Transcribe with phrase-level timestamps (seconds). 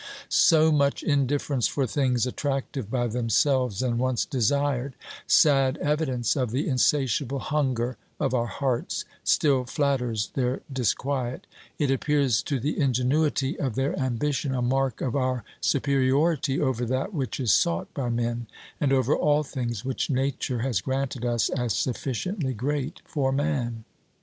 [0.29, 4.95] So much indifference for things attractive by themselves and once desired,
[5.27, 11.45] sad evidence of the insatiable hunger of our hearts, still flatters their disquiet;
[11.77, 17.13] it appears to the ingenuity of their ambition a mark of our superiority over that
[17.13, 18.47] which is sought by men,
[18.79, 23.83] and over all things which Nature has granted us as sufficiently great for man.